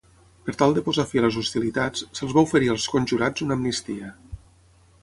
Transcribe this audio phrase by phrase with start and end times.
[0.45, 4.13] Per tal de posar fi a les hostilitats, se'ls va oferir als conjurats una amnistia.